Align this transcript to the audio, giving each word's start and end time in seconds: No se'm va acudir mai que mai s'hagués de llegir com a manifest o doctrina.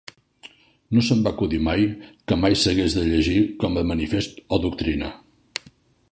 No 0.97 1.01
se'm 1.07 1.19
va 1.25 1.33
acudir 1.37 1.59
mai 1.67 1.83
que 2.31 2.37
mai 2.45 2.57
s'hagués 2.61 2.95
de 2.99 3.03
llegir 3.09 3.37
com 3.65 3.77
a 3.81 3.83
manifest 3.91 4.41
o 4.57 4.59
doctrina. 4.65 5.11